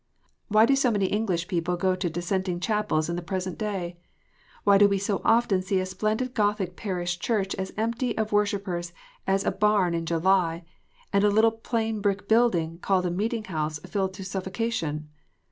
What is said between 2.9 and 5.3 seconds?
in the present day 1 Why do we so